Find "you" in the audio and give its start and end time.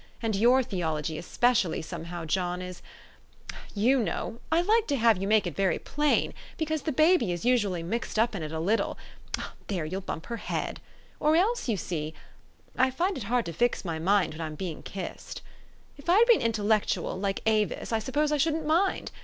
3.75-3.99, 5.21-5.27, 11.69-11.77